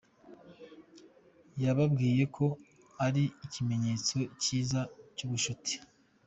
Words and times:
Yababwiye 1.63 2.23
ko 2.35 2.45
ari 3.05 3.23
ikimenyetso 3.45 4.17
kiza 4.41 4.81
cy’ubucuti. 5.15 5.73